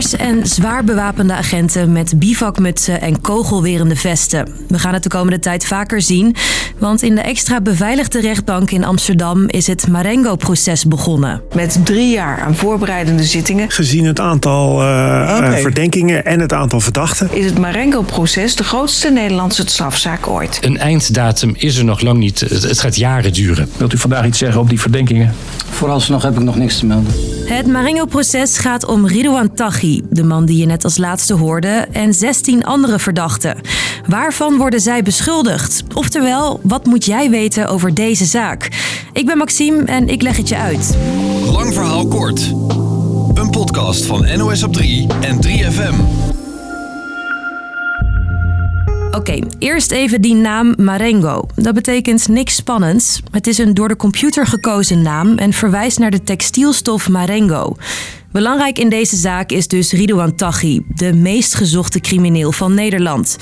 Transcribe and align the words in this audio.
En 0.00 0.46
zwaar 0.46 0.84
bewapende 0.84 1.32
agenten 1.32 1.92
met 1.92 2.18
bivakmutsen 2.18 3.00
en 3.00 3.20
kogelwerende 3.20 3.96
vesten. 3.96 4.48
We 4.68 4.78
gaan 4.78 4.92
het 4.92 5.02
de 5.02 5.08
komende 5.08 5.38
tijd 5.38 5.66
vaker 5.66 6.02
zien, 6.02 6.36
want 6.78 7.02
in 7.02 7.14
de 7.14 7.20
extra 7.20 7.60
beveiligde 7.60 8.20
rechtbank 8.20 8.70
in 8.70 8.84
Amsterdam 8.84 9.48
is 9.48 9.66
het 9.66 9.88
Marengo-proces 9.88 10.84
begonnen. 10.84 11.42
Met 11.54 11.80
drie 11.84 12.10
jaar 12.10 12.40
aan 12.40 12.54
voorbereidende 12.54 13.24
zittingen 13.24 13.70
Gezien 13.70 14.04
het 14.04 14.20
aantal 14.20 14.80
eh, 14.80 15.38
eh, 15.38 15.60
verdenkingen 15.60 16.24
en 16.24 16.40
het 16.40 16.52
aantal 16.52 16.80
verdachten. 16.80 17.28
is 17.32 17.44
het 17.44 17.58
Marengo-proces 17.58 18.56
de 18.56 18.64
grootste 18.64 19.10
Nederlandse 19.10 19.62
strafzaak 19.66 20.28
ooit. 20.28 20.58
Een 20.60 20.78
einddatum 20.78 21.54
is 21.56 21.76
er 21.76 21.84
nog 21.84 22.00
lang 22.00 22.18
niet. 22.18 22.40
Het 22.40 22.62
het 22.62 22.80
gaat 22.80 22.96
jaren 22.96 23.32
duren. 23.32 23.68
Wilt 23.76 23.92
u 23.92 23.98
vandaag 23.98 24.26
iets 24.26 24.38
zeggen 24.38 24.60
op 24.60 24.68
die 24.68 24.80
verdenkingen? 24.80 25.34
Vooralsnog 25.70 26.22
heb 26.22 26.36
ik 26.36 26.42
nog 26.42 26.56
niks 26.56 26.78
te 26.78 26.86
melden. 26.86 27.12
Het 27.50 27.66
Marengo-proces 27.66 28.58
gaat 28.58 28.84
om 28.84 29.06
Ridouan 29.06 29.54
Taghi, 29.54 30.02
de 30.10 30.22
man 30.22 30.44
die 30.44 30.56
je 30.56 30.66
net 30.66 30.84
als 30.84 30.96
laatste 30.96 31.34
hoorde, 31.34 31.86
en 31.92 32.14
16 32.14 32.64
andere 32.64 32.98
verdachten. 32.98 33.60
Waarvan 34.06 34.56
worden 34.56 34.80
zij 34.80 35.02
beschuldigd? 35.02 35.82
Oftewel, 35.94 36.60
wat 36.62 36.86
moet 36.86 37.04
jij 37.04 37.30
weten 37.30 37.68
over 37.68 37.94
deze 37.94 38.24
zaak? 38.24 38.68
Ik 39.12 39.26
ben 39.26 39.38
Maxime 39.38 39.84
en 39.84 40.08
ik 40.08 40.22
leg 40.22 40.36
het 40.36 40.48
je 40.48 40.56
uit. 40.56 40.96
Lang 41.52 41.74
verhaal 41.74 42.06
kort. 42.06 42.40
Een 43.34 43.50
podcast 43.50 44.04
van 44.04 44.38
NOS 44.38 44.62
op 44.62 44.72
3 44.72 45.06
en 45.20 45.38
3FM. 45.46 46.29
Oké, 49.10 49.38
eerst 49.58 49.90
even 49.90 50.20
die 50.20 50.34
naam 50.34 50.74
Marengo. 50.76 51.46
Dat 51.54 51.74
betekent 51.74 52.28
niks 52.28 52.54
spannends. 52.54 53.22
Het 53.30 53.46
is 53.46 53.58
een 53.58 53.74
door 53.74 53.88
de 53.88 53.96
computer 53.96 54.46
gekozen 54.46 55.02
naam 55.02 55.38
en 55.38 55.52
verwijst 55.52 55.98
naar 55.98 56.10
de 56.10 56.22
textielstof 56.22 57.08
Marengo. 57.08 57.76
Belangrijk 58.32 58.78
in 58.78 58.88
deze 58.88 59.16
zaak 59.16 59.50
is 59.50 59.68
dus 59.68 59.92
Ridouan 59.92 60.34
Taghi, 60.34 60.80
de 60.94 61.12
meest 61.12 61.54
gezochte 61.54 62.00
crimineel 62.00 62.52
van 62.52 62.74
Nederland. 62.74 63.36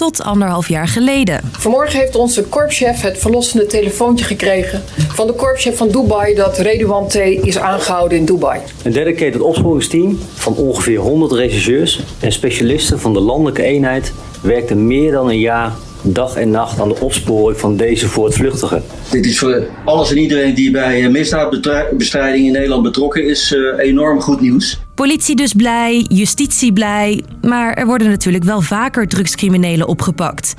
Tot 0.00 0.22
anderhalf 0.22 0.68
jaar 0.68 0.88
geleden. 0.88 1.40
Vanmorgen 1.52 1.98
heeft 1.98 2.16
onze 2.16 2.44
korpschef 2.44 3.00
het 3.00 3.18
verlossende 3.18 3.66
telefoontje 3.66 4.24
gekregen 4.24 4.82
van 4.96 5.26
de 5.26 5.32
korpschef 5.32 5.76
van 5.76 5.88
Dubai 5.88 6.34
dat 6.34 6.58
Redouan 6.58 7.08
T. 7.08 7.14
is 7.14 7.58
aangehouden 7.58 8.18
in 8.18 8.24
Dubai. 8.24 8.60
Een 8.82 8.92
dedicated 8.92 9.40
opsporingsteam 9.40 10.18
van 10.34 10.54
ongeveer 10.54 10.98
100 10.98 11.32
rechercheurs 11.32 12.00
en 12.20 12.32
specialisten 12.32 13.00
van 13.00 13.12
de 13.12 13.20
landelijke 13.20 13.62
eenheid 13.62 14.12
werkte 14.42 14.74
meer 14.74 15.12
dan 15.12 15.28
een 15.28 15.38
jaar 15.38 15.72
dag 16.02 16.36
en 16.36 16.50
nacht 16.50 16.80
aan 16.80 16.88
de 16.88 17.00
opsporing 17.00 17.60
van 17.60 17.76
deze 17.76 18.08
voortvluchtigen. 18.08 18.82
Dit 19.10 19.26
is 19.26 19.38
voor 19.38 19.66
alles 19.84 20.10
en 20.10 20.18
iedereen 20.18 20.54
die 20.54 20.70
bij 20.70 21.08
misdaadbestrijding 21.08 22.46
in 22.46 22.52
Nederland 22.52 22.82
betrokken 22.82 23.28
is 23.28 23.54
eh, 23.54 23.86
enorm 23.86 24.20
goed 24.20 24.40
nieuws. 24.40 24.78
Politie 25.00 25.36
dus 25.36 25.52
blij, 25.52 26.06
justitie 26.08 26.72
blij, 26.72 27.24
maar 27.42 27.72
er 27.72 27.86
worden 27.86 28.10
natuurlijk 28.10 28.44
wel 28.44 28.60
vaker 28.60 29.08
drugscriminelen 29.08 29.88
opgepakt. 29.88 30.54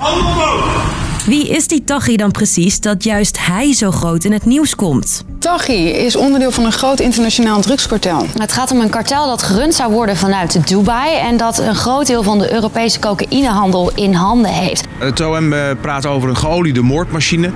Wie 1.25 1.49
is 1.49 1.67
die 1.67 1.83
Taghi 1.83 2.15
dan 2.15 2.31
precies 2.31 2.79
dat 2.79 3.03
juist 3.03 3.45
hij 3.45 3.73
zo 3.73 3.91
groot 3.91 4.23
in 4.23 4.31
het 4.31 4.45
nieuws 4.45 4.75
komt? 4.75 5.23
Taghi 5.39 5.89
is 5.89 6.15
onderdeel 6.15 6.51
van 6.51 6.65
een 6.65 6.71
groot 6.71 6.99
internationaal 6.99 7.61
drugskartel. 7.61 8.25
Het 8.37 8.51
gaat 8.51 8.71
om 8.71 8.79
een 8.79 8.89
kartel 8.89 9.25
dat 9.27 9.43
gerund 9.43 9.73
zou 9.73 9.91
worden 9.91 10.17
vanuit 10.17 10.67
Dubai 10.67 11.17
en 11.17 11.37
dat 11.37 11.59
een 11.59 11.75
groot 11.75 12.07
deel 12.07 12.23
van 12.23 12.39
de 12.39 12.53
Europese 12.53 12.99
cocaïnehandel 12.99 13.91
in 13.95 14.13
handen 14.13 14.51
heeft. 14.51 14.85
Het 14.97 15.19
OM 15.19 15.53
eh, 15.53 15.69
praat 15.81 16.05
over 16.05 16.29
een 16.29 16.37
geoliede 16.37 16.81
moordmachine. 16.81 17.51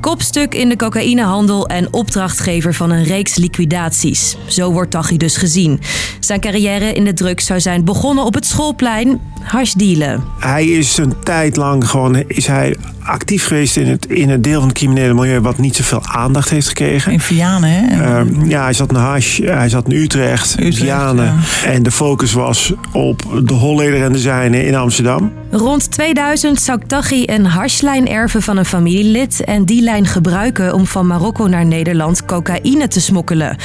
Kopstuk 0.00 0.54
in 0.54 0.68
de 0.68 0.76
cocaïnehandel 0.76 1.66
en 1.68 1.92
opdrachtgever 1.92 2.74
van 2.74 2.90
een 2.90 3.04
reeks 3.04 3.36
liquidaties. 3.36 4.36
Zo 4.46 4.72
wordt 4.72 4.90
Taghi 4.90 5.16
dus 5.16 5.36
gezien. 5.36 5.80
Zijn 6.20 6.40
carrière 6.40 6.92
in 6.92 7.04
de 7.04 7.12
drugs 7.12 7.46
zou 7.46 7.60
zijn 7.60 7.84
begonnen 7.84 8.24
op 8.24 8.34
het 8.34 8.46
schoolplein 8.46 9.20
hashdealen. 9.50 10.24
Hij 10.38 10.66
is 10.66 10.96
een 10.96 11.14
tijd 11.22 11.56
lang 11.56 11.88
gewoon 11.88 12.16
is 12.26 12.46
hij 12.46 12.76
actief 13.02 13.46
geweest 13.46 13.76
in 13.76 13.86
het, 13.86 14.06
in 14.06 14.28
het 14.28 14.44
deel 14.44 14.58
van 14.58 14.68
het 14.68 14.78
criminele 14.78 15.14
milieu 15.14 15.40
wat 15.40 15.58
niet 15.58 15.76
zoveel 15.76 16.02
aandacht 16.04 16.48
heeft 16.50 16.68
gekregen. 16.68 17.12
In 17.12 17.20
Vianen, 17.20 17.70
hè? 17.70 18.04
Ehm, 18.04 18.44
ja, 18.48 18.62
hij 18.62 18.72
zat 18.72 18.90
in 18.90 18.96
Hash, 18.96 19.38
hij 19.38 19.68
zat 19.68 19.88
in 19.88 19.96
Utrecht, 19.96 20.56
Vianen. 20.58 21.34
En 21.64 21.82
de 21.82 21.90
focus 21.90 22.32
was 22.32 22.72
op 22.92 23.42
de 23.44 23.54
Holleder 23.54 24.02
en 24.02 24.12
de 24.12 24.18
Zijne 24.18 24.64
in 24.64 24.74
Amsterdam. 24.74 25.32
Rond 25.50 25.90
2000 25.90 26.60
zou 26.60 26.80
Taghi 26.86 27.22
een 27.26 27.46
hashlijn 27.46 28.08
erven 28.08 28.42
van 28.42 28.56
een 28.56 28.64
familielid 28.64 29.44
en 29.44 29.64
die 29.64 29.82
lijn 29.82 30.06
gebruiken 30.06 30.74
om 30.74 30.86
van 30.86 31.06
Marokko 31.06 31.46
naar 31.46 31.66
Nederland 31.66 32.24
cocaïne 32.24 32.88
te 32.88 33.00
smokkelen. 33.00 33.56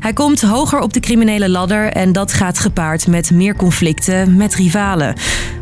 Hij 0.00 0.12
komt 0.12 0.40
hoger 0.40 0.80
op 0.80 0.92
de 0.92 1.00
criminele 1.00 1.48
ladder 1.48 1.92
en 1.92 2.12
dat 2.12 2.32
gaat 2.32 2.58
gepaard 2.58 3.06
met 3.06 3.30
meer 3.30 3.56
conflicten 3.56 4.36
met 4.36 4.54
rivalen. 4.54 5.14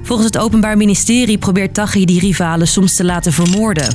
Volgens 0.02 0.26
het 0.26 0.38
Openbaar 0.38 0.76
Ministerie 0.76 1.38
probeert 1.38 1.74
Taghi 1.74 2.04
die 2.04 2.20
rivalen 2.20 2.68
soms 2.68 2.96
te 2.96 3.04
laten 3.04 3.32
vermoorden. 3.32 3.88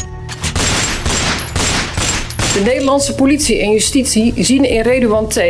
De 2.53 2.61
Nederlandse 2.65 3.15
politie 3.15 3.61
en 3.61 3.71
justitie 3.71 4.33
zien 4.37 4.69
in 4.69 4.81
Redouan 4.81 5.27
T. 5.27 5.41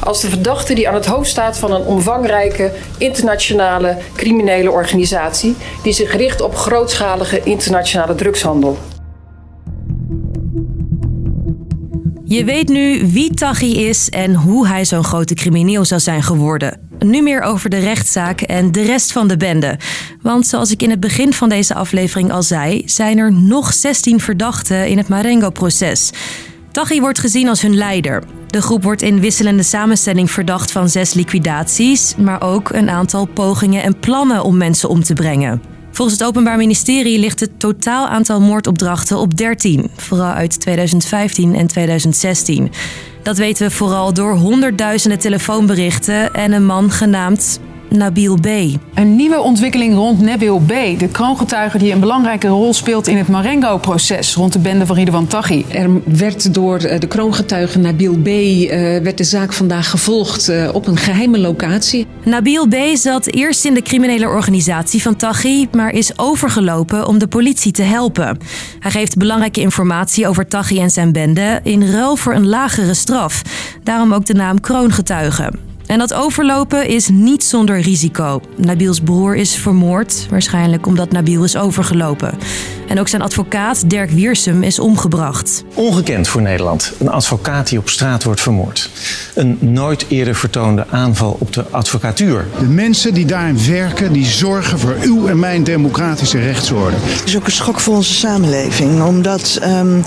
als 0.00 0.20
de 0.20 0.28
verdachte 0.28 0.74
die 0.74 0.88
aan 0.88 0.94
het 0.94 1.06
hoofd 1.06 1.30
staat 1.30 1.58
van 1.58 1.72
een 1.72 1.84
omvangrijke 1.84 2.72
internationale 2.98 3.98
criminele 4.16 4.70
organisatie 4.70 5.56
die 5.82 5.92
zich 5.92 6.16
richt 6.16 6.40
op 6.40 6.56
grootschalige 6.56 7.40
internationale 7.44 8.14
drugshandel. 8.14 8.78
Je 12.30 12.44
weet 12.44 12.68
nu 12.68 13.06
wie 13.12 13.34
Taghi 13.34 13.88
is 13.88 14.08
en 14.08 14.34
hoe 14.34 14.66
hij 14.66 14.84
zo'n 14.84 15.04
grote 15.04 15.34
crimineel 15.34 15.84
zou 15.84 16.00
zijn 16.00 16.22
geworden. 16.22 16.80
Nu 16.98 17.22
meer 17.22 17.40
over 17.40 17.70
de 17.70 17.78
rechtszaak 17.78 18.40
en 18.40 18.72
de 18.72 18.82
rest 18.82 19.12
van 19.12 19.28
de 19.28 19.36
bende. 19.36 19.78
Want 20.22 20.46
zoals 20.46 20.70
ik 20.70 20.82
in 20.82 20.90
het 20.90 21.00
begin 21.00 21.32
van 21.32 21.48
deze 21.48 21.74
aflevering 21.74 22.32
al 22.32 22.42
zei, 22.42 22.82
zijn 22.86 23.18
er 23.18 23.32
nog 23.32 23.72
16 23.72 24.20
verdachten 24.20 24.88
in 24.88 24.96
het 24.96 25.08
Marengo-proces. 25.08 26.10
Taghi 26.70 27.00
wordt 27.00 27.18
gezien 27.18 27.48
als 27.48 27.62
hun 27.62 27.76
leider. 27.76 28.22
De 28.46 28.62
groep 28.62 28.82
wordt 28.82 29.02
in 29.02 29.20
wisselende 29.20 29.62
samenstelling 29.62 30.30
verdacht 30.30 30.70
van 30.70 30.88
zes 30.88 31.14
liquidaties, 31.14 32.14
maar 32.16 32.42
ook 32.42 32.72
een 32.72 32.90
aantal 32.90 33.26
pogingen 33.26 33.82
en 33.82 33.98
plannen 33.98 34.42
om 34.42 34.56
mensen 34.56 34.88
om 34.88 35.02
te 35.02 35.14
brengen. 35.14 35.69
Volgens 35.90 36.18
het 36.18 36.28
Openbaar 36.28 36.56
Ministerie 36.56 37.18
ligt 37.18 37.40
het 37.40 37.60
totaal 37.60 38.08
aantal 38.08 38.40
moordopdrachten 38.40 39.18
op 39.18 39.36
13, 39.36 39.90
vooral 39.96 40.32
uit 40.32 40.60
2015 40.60 41.54
en 41.54 41.66
2016. 41.66 42.70
Dat 43.22 43.38
weten 43.38 43.66
we 43.66 43.74
vooral 43.74 44.12
door 44.12 44.36
honderdduizenden 44.36 45.18
telefoonberichten 45.18 46.34
en 46.34 46.52
een 46.52 46.66
man 46.66 46.90
genaamd 46.90 47.60
Nabil 47.90 48.34
B. 48.34 48.46
Een 48.94 49.16
nieuwe 49.16 49.40
ontwikkeling 49.40 49.94
rond 49.94 50.20
Nabil 50.20 50.58
B., 50.58 50.98
de 50.98 51.08
kroongetuige 51.12 51.78
die 51.78 51.92
een 51.92 52.00
belangrijke 52.00 52.48
rol 52.48 52.74
speelt 52.74 53.06
in 53.06 53.16
het 53.16 53.28
Marengo-proces 53.28 54.34
rond 54.34 54.52
de 54.52 54.58
bende 54.58 54.86
van 54.86 54.96
Ridouan 54.96 55.26
Taghi. 55.26 55.64
Er 55.68 55.90
werd 56.04 56.54
door 56.54 56.78
eh, 56.78 57.00
de 57.00 57.06
kroongetuige 57.06 57.78
Nabil 57.78 58.16
B. 58.16 58.26
eh, 58.26 58.68
werd 59.02 59.18
de 59.18 59.24
zaak 59.24 59.52
vandaag 59.52 59.90
gevolgd 59.90 60.48
eh, 60.48 60.68
op 60.72 60.86
een 60.86 60.96
geheime 60.96 61.38
locatie. 61.38 62.06
Nabil 62.24 62.68
B. 62.68 62.74
zat 62.94 63.26
eerst 63.26 63.64
in 63.64 63.74
de 63.74 63.82
criminele 63.82 64.26
organisatie 64.26 65.02
van 65.02 65.16
Taghi, 65.16 65.68
maar 65.72 65.90
is 65.90 66.18
overgelopen 66.18 67.06
om 67.06 67.18
de 67.18 67.28
politie 67.28 67.72
te 67.72 67.82
helpen. 67.82 68.38
Hij 68.78 68.90
geeft 68.90 69.16
belangrijke 69.16 69.60
informatie 69.60 70.28
over 70.28 70.46
Taghi 70.46 70.78
en 70.78 70.90
zijn 70.90 71.12
bende 71.12 71.60
in 71.62 71.90
ruil 71.90 72.16
voor 72.16 72.34
een 72.34 72.48
lagere 72.48 72.94
straf. 72.94 73.42
Daarom 73.82 74.14
ook 74.14 74.26
de 74.26 74.34
naam 74.34 74.60
kroongetuige. 74.60 75.69
En 75.90 75.98
dat 75.98 76.14
overlopen 76.14 76.88
is 76.88 77.08
niet 77.08 77.44
zonder 77.44 77.80
risico. 77.80 78.40
Nabiels 78.56 79.00
broer 79.00 79.36
is 79.36 79.54
vermoord, 79.54 80.26
waarschijnlijk 80.30 80.86
omdat 80.86 81.12
Nabil 81.12 81.44
is 81.44 81.56
overgelopen. 81.56 82.38
En 82.88 83.00
ook 83.00 83.08
zijn 83.08 83.22
advocaat 83.22 83.90
Dirk 83.90 84.10
Wiersum 84.10 84.62
is 84.62 84.78
omgebracht. 84.78 85.64
Ongekend 85.74 86.28
voor 86.28 86.42
Nederland. 86.42 86.92
Een 86.98 87.08
advocaat 87.08 87.68
die 87.68 87.78
op 87.78 87.88
straat 87.88 88.22
wordt 88.22 88.40
vermoord. 88.40 88.90
Een 89.34 89.58
nooit 89.60 90.04
eerder 90.08 90.34
vertoonde 90.34 90.86
aanval 90.90 91.36
op 91.40 91.52
de 91.52 91.64
advocatuur. 91.70 92.46
De 92.58 92.66
mensen 92.66 93.14
die 93.14 93.26
daarin 93.26 93.66
werken, 93.66 94.12
die 94.12 94.26
zorgen 94.26 94.78
voor 94.78 94.96
uw 95.02 95.26
en 95.26 95.38
mijn 95.38 95.64
democratische 95.64 96.38
rechtsorde. 96.38 96.96
Het 97.00 97.22
is 97.26 97.36
ook 97.36 97.46
een 97.46 97.52
schok 97.52 97.80
voor 97.80 97.94
onze 97.94 98.14
samenleving, 98.14 99.02
omdat 99.02 99.58
ehm, 99.62 99.98
eh, 99.98 100.02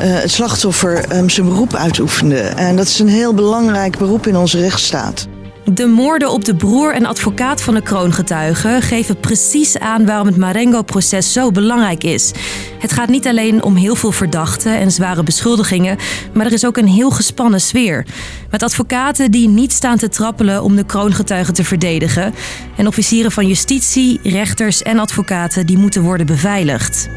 het 0.00 0.30
slachtoffer 0.30 1.04
ehm, 1.04 1.28
zijn 1.28 1.48
beroep 1.48 1.74
uitoefende. 1.74 2.40
En 2.40 2.76
dat 2.76 2.86
is 2.86 2.98
een 2.98 3.08
heel 3.08 3.34
belangrijk 3.34 3.98
beroep 3.98 4.26
in 4.26 4.36
onze 4.36 4.60
rechtsstaat. 4.60 5.22
De 5.64 5.86
moorden 5.86 6.30
op 6.30 6.44
de 6.44 6.54
broer 6.54 6.94
en 6.94 7.06
advocaat 7.06 7.62
van 7.62 7.74
de 7.74 7.82
kroongetuige 7.82 8.78
geven 8.80 9.20
precies 9.20 9.78
aan 9.78 10.06
waarom 10.06 10.26
het 10.26 10.36
Marengo-proces 10.36 11.32
zo 11.32 11.50
belangrijk 11.50 12.04
is. 12.04 12.32
Het 12.78 12.92
gaat 12.92 13.08
niet 13.08 13.26
alleen 13.26 13.62
om 13.62 13.76
heel 13.76 13.94
veel 13.94 14.12
verdachten 14.12 14.78
en 14.78 14.90
zware 14.90 15.22
beschuldigingen, 15.22 15.98
maar 16.32 16.46
er 16.46 16.52
is 16.52 16.66
ook 16.66 16.76
een 16.76 16.88
heel 16.88 17.10
gespannen 17.10 17.60
sfeer. 17.60 18.06
Met 18.50 18.62
advocaten 18.62 19.30
die 19.30 19.48
niet 19.48 19.72
staan 19.72 19.98
te 19.98 20.08
trappelen 20.08 20.62
om 20.62 20.76
de 20.76 20.84
kroongetuigen 20.84 21.54
te 21.54 21.64
verdedigen. 21.64 22.34
En 22.76 22.86
officieren 22.86 23.32
van 23.32 23.46
justitie, 23.46 24.20
rechters 24.22 24.82
en 24.82 24.98
advocaten 24.98 25.66
die 25.66 25.78
moeten 25.78 26.02
worden 26.02 26.26
beveiligd. 26.26 27.08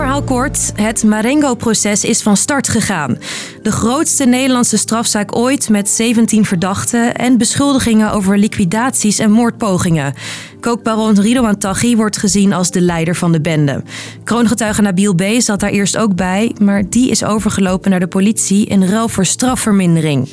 Kort, 0.00 0.72
het 0.74 1.04
Marengo-proces 1.04 2.04
is 2.04 2.22
van 2.22 2.36
start 2.36 2.68
gegaan. 2.68 3.18
De 3.62 3.72
grootste 3.72 4.24
Nederlandse 4.24 4.76
strafzaak 4.76 5.36
ooit 5.36 5.68
met 5.68 5.88
17 5.88 6.44
verdachten 6.44 7.14
en 7.14 7.38
beschuldigingen 7.38 8.12
over 8.12 8.38
liquidaties 8.38 9.18
en 9.18 9.30
moordpogingen. 9.30 10.14
Kookbaron 10.60 11.20
Ridouan 11.20 11.58
Taghi 11.58 11.96
wordt 11.96 12.16
gezien 12.16 12.52
als 12.52 12.70
de 12.70 12.80
leider 12.80 13.14
van 13.14 13.32
de 13.32 13.40
bende. 13.40 13.82
Kroongetuige 14.24 14.82
Nabil 14.82 15.14
B. 15.14 15.22
zat 15.38 15.60
daar 15.60 15.70
eerst 15.70 15.96
ook 15.96 16.14
bij, 16.14 16.54
maar 16.60 16.88
die 16.88 17.10
is 17.10 17.24
overgelopen 17.24 17.90
naar 17.90 18.00
de 18.00 18.06
politie 18.06 18.66
in 18.66 18.84
ruil 18.84 19.08
voor 19.08 19.26
strafvermindering. 19.26 20.28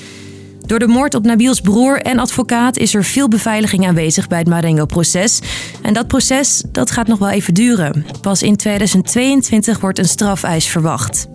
Door 0.68 0.80
de 0.80 0.88
moord 0.88 1.16
op 1.16 1.26
Nabiels 1.26 1.62
broer 1.62 2.02
en 2.02 2.20
advocaat 2.20 2.78
is 2.78 2.94
er 2.94 3.04
veel 3.04 3.28
beveiliging 3.28 3.88
aanwezig 3.88 4.28
bij 4.28 4.38
het 4.40 4.48
Marengo-proces. 4.48 5.40
En 5.82 5.94
dat 5.94 6.08
proces 6.08 6.64
dat 6.72 6.92
gaat 6.92 7.08
nog 7.08 7.20
wel 7.20 7.30
even 7.30 7.54
duren. 7.54 8.06
Pas 8.22 8.42
in 8.42 8.56
2022 8.56 9.80
wordt 9.80 10.00
een 10.00 10.08
strafeis 10.08 10.68
verwacht. 10.68 11.28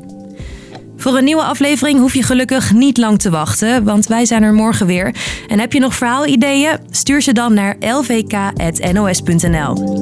Voor 0.97 1.17
een 1.17 1.25
nieuwe 1.25 1.43
aflevering 1.43 1.99
hoef 1.99 2.15
je 2.15 2.23
gelukkig 2.23 2.73
niet 2.73 2.97
lang 2.97 3.19
te 3.19 3.31
wachten, 3.31 3.85
want 3.85 4.07
wij 4.07 4.25
zijn 4.25 4.43
er 4.43 4.55
morgen 4.55 4.87
weer. 4.87 5.15
En 5.49 5.59
heb 5.59 5.73
je 5.73 5.81
nog 5.81 5.95
verhaalideeën? 5.95 6.79
Stuur 6.91 7.23
ze 7.23 7.33
dan 7.33 7.55
naar 7.55 7.77
lvk.nos.nl. 7.81 8.89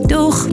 Doeg! 0.06 0.48